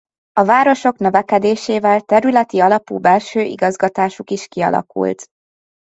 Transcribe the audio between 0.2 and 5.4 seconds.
A városok növekedésével területi alapú belső igazgatásuk is kialakult.